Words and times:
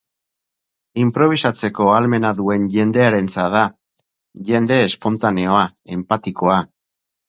Inprobisatzeko 1.03 1.91
ahalmena 1.91 2.33
duen 2.41 2.67
jendearentzat 2.77 3.55
da, 3.59 3.65
jende 4.53 4.83
espontaneoa, 4.91 5.65
enpatikoa. 6.01 6.63